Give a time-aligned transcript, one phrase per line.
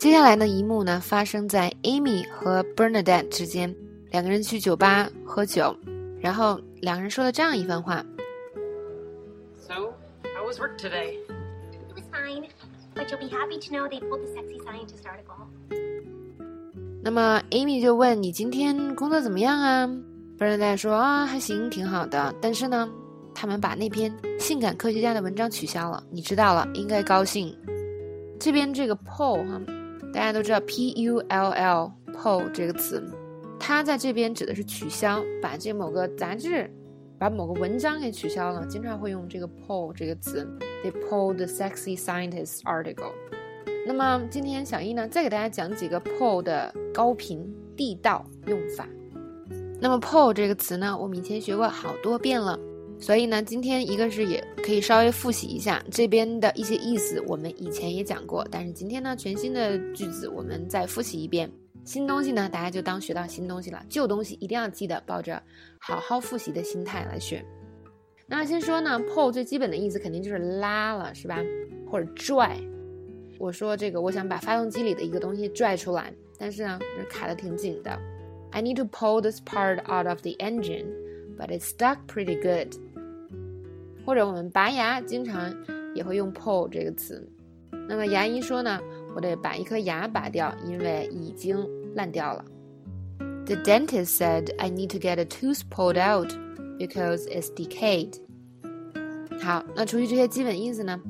[0.00, 3.72] 接下来的一幕呢，发生在 Amy 和 Bernadette 之间，
[4.10, 5.76] 两个人去酒吧喝酒，
[6.22, 8.02] 然后两个人说了这样一番话。
[9.60, 9.92] So,
[10.34, 11.18] how was work today?
[11.86, 12.46] It was fine,
[12.94, 15.44] but you'll be happy to know they pulled the sexy scientist article.
[17.02, 19.86] 那么 Amy 就问你今天工作怎么样啊
[20.38, 22.88] ？Bernadette 说啊还行，挺好的，但是呢，
[23.34, 26.02] 他们把那篇性感科学家的文章取消了。
[26.10, 27.54] 你知道了，应该高兴。
[28.38, 29.60] 这边这个 pull 哈，
[30.12, 33.02] 大家都知道 p u l l pull 这个词，
[33.58, 36.70] 它在这边指的是取消，把这某个杂志。
[37.18, 40.48] 把某个文章给取消了，经常会用这个 pull 这个词。
[40.82, 43.12] They pulled the sexy scientist article。
[43.86, 48.88] 那么今天小一呢，再给大家讲几个 pull 的高频地道用法。
[49.78, 52.58] 那么 pull 这个词呢，我们以前学过好多遍了，
[53.00, 61.50] 所以呢，今天一个是也可以稍微复习一下这边的一些意思，我们以前也讲过，但是今天呢，全新的句子我们再复习一遍。
[61.82, 65.42] 新东西呢，大家就当学到新东西了；旧东西一定要记得抱着
[65.78, 67.42] 好好复习的心态来学。
[68.26, 71.42] 那先说呢，pull 最基本的意思肯定就是拉了，是吧？
[71.90, 72.54] 或者拽。
[73.38, 77.98] 我说这个，我想把发动机里的一个东西拽出来，但是呢，卡的挺紧的。
[78.50, 80.84] I need to pull this part out of the engine,
[81.38, 82.76] but it's stuck pretty good。
[84.04, 85.54] 或者我们拔牙，经常
[85.94, 87.26] 也会用 pull 这个词。
[87.88, 88.80] 那么牙医说呢？
[89.14, 91.58] 我得把一颗牙拔掉，因为已经
[91.96, 92.44] 烂掉了。
[93.46, 96.32] The dentist said I need to get a tooth pulled out
[96.78, 98.14] because it's decayed。
[99.40, 101.00] 好，那除去这些基本意思呢？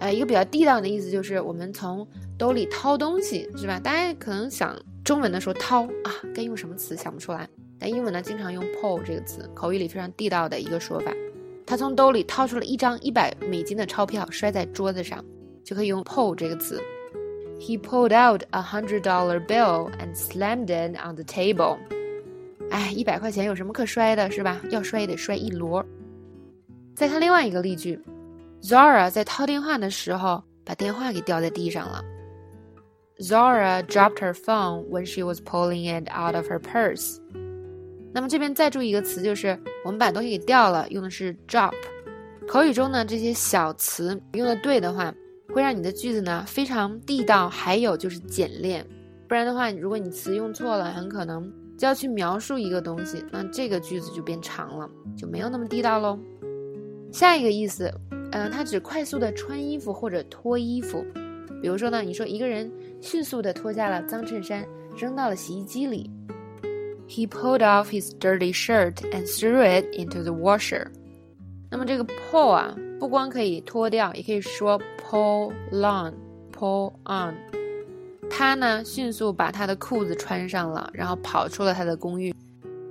[0.00, 3.80] 呃，一个比较地道的意思就是我们从兜里掏东西，是吧？
[3.80, 7.48] 大家可能想中文的时候掏啊，该用什么词想不出来。
[7.78, 11.10] 但英文呢，经常用 pull 这个词，口语里非常地道的一个说法。
[11.67, 15.23] 他从兜里掏出了一张一百美金的钞票，摔在桌子上，
[15.63, 16.81] 就可以用 pull 这个词。
[17.59, 21.77] He pulled out a hundred dollar bill and slammed it on the table.
[22.69, 24.59] 哎，一百块钱有什么可摔的，是吧？
[24.69, 25.85] 要摔也得摔一摞。
[26.95, 27.99] 再看另外一个例句，
[28.61, 32.03] Zara 在掏电话的时候把电话给掉在地上了。
[33.19, 37.19] Zara dropped her phone when she was pulling it out of her purse.
[38.12, 41.72] 那么这边再注意一个词，就是我们把东西给掉了，用的是 drop。
[42.46, 45.14] 口语中呢，这些小词用的对的话。
[45.54, 48.86] 会让你的句子呢非常地道，还有就是简练。
[49.26, 56.18] 不然的话，如果你词用错了，很可能就要去描述一个东西，那这个句子就变长了，就没有那么地道喽。
[57.10, 57.90] 下一个意思，
[58.32, 61.02] 嗯，它指快速的穿衣服或者脱衣服。
[61.62, 62.70] 比如说呢，你说一个人
[63.00, 66.10] 迅速的脱下了脏衬衫，扔到了洗衣机里。
[67.07, 70.87] He pulled off his dirty shirt and threw it into the washer。
[71.69, 72.75] 那么这个 pull 啊。
[72.99, 77.35] 不光可以脱掉，也可以说 pull on，pull on。
[78.29, 82.33] 她呢，迅速把她的裤子穿上了，然后跑出了她的公寓。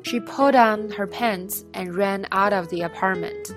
[0.02, 3.54] She pulled on her pants and ran out of the apartment。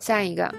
[0.00, 0.52] 下一个，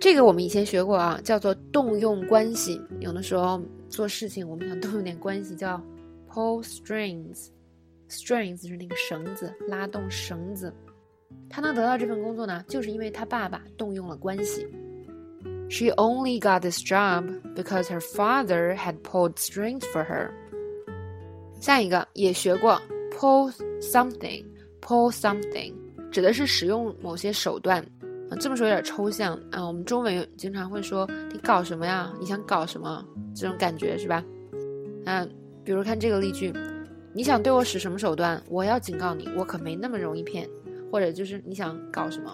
[0.00, 2.80] 这个我们以前学过啊，叫做动用关系。
[3.00, 3.60] 有的时候
[3.90, 5.78] 做事情，我们想动用点关系，叫
[6.32, 7.48] pull strings。
[8.13, 10.73] Strings 是那个绳子，拉动绳子。
[11.49, 14.67] 他能得到这份工作呢，就是因为他爸爸动用了关系。
[15.69, 17.25] She only got this job
[17.55, 20.29] because her father had pulled strings for her。
[21.59, 22.79] 下一个也学过
[23.11, 23.51] ，pull
[23.81, 25.73] something，pull something，
[26.11, 27.81] 指的是使用某些手段。
[28.29, 29.65] 啊，这么说有点抽象啊。
[29.65, 32.13] 我们中文经常会说你搞什么呀？
[32.19, 33.03] 你想搞什么？
[33.35, 34.23] 这种感觉是吧？
[35.05, 35.29] 嗯，
[35.63, 36.53] 比如看这个例句，
[37.13, 38.41] 你想对我使什么手段？
[38.49, 40.49] 我要警告你，我可没那么容易骗。
[40.91, 42.31] 或者就是你想搞什么，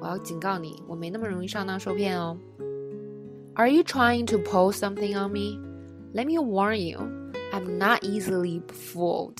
[0.00, 2.38] 我要警告你，我没那么容易上当受骗哦。
[3.52, 5.58] Are you trying to pull something on me?
[6.14, 7.00] Let me warn you,
[7.52, 9.36] I'm not easily fooled.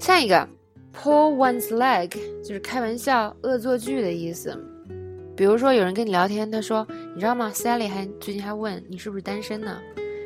[0.00, 0.48] 下一个
[0.92, 2.10] ，pull one's leg
[2.42, 4.52] 就是开玩笑、恶作剧的意思。
[5.36, 6.84] 比如说有人跟你聊天，他说，
[7.14, 9.80] 你知道吗？Sally 还最近还问你是不是单身呢，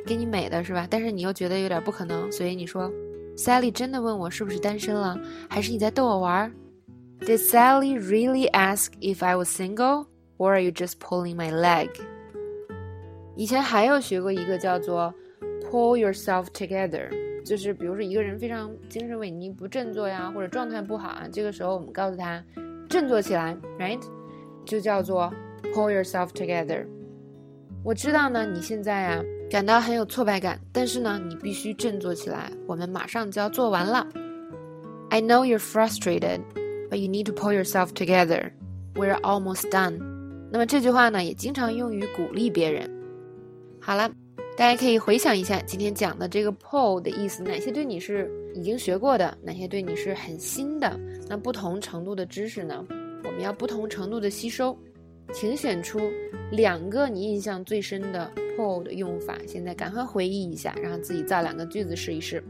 [0.08, 0.86] 给你美的是吧？
[0.88, 2.90] 但是你又觉得有点不可能，所以你说。
[3.36, 5.16] Sally 真的问我是不是单身了，
[5.48, 6.52] 还是你在逗我玩
[7.20, 10.06] ？Did Sally really ask if I was single,
[10.38, 11.88] or are you just pulling my leg？
[13.36, 15.14] 以前还有学过一个叫做
[15.70, 17.08] pull yourself together，
[17.44, 22.42] 就是比如说一个人非常精神萎靡、不振作呀，或者状态不好啊，这个时候我们告诉他
[22.88, 24.02] 振作起来，right？
[24.64, 25.32] 就叫做
[25.72, 26.84] pull yourself together。
[27.84, 29.22] 我知道呢，你现在啊。
[29.50, 34.06] 感到很有挫败感但是呢你必须振作起来我们马上就要做完了。
[35.08, 36.40] I know you're frustrated
[36.90, 38.50] but you need to pull yourself together.
[38.94, 40.00] We're almost done
[40.50, 42.90] 那么这句话呢也经常用于鼓励别人。
[43.80, 44.10] 好了
[44.56, 50.98] 大家可以回想一下今天讲的这个 pull 的意思哪些对你是已经学过的哪些对你是很新的。
[51.26, 52.84] 那不同程度的知识呢
[53.24, 54.76] 我们要不同程度的吸收
[55.32, 55.98] 请选出
[56.50, 62.42] 两个你印象最深的后的用法，现在赶快回忆一下，然后自己造两个句子试一试。